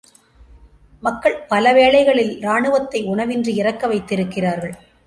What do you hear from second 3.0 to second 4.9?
உணவின்றி இறக்க வைத்திருக்கிறார்கள்.